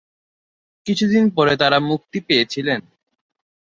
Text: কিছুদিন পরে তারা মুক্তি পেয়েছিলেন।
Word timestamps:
কিছুদিন 0.85 1.25
পরে 1.35 1.53
তারা 1.61 1.77
মুক্তি 1.89 2.19
পেয়েছিলেন। 2.27 2.79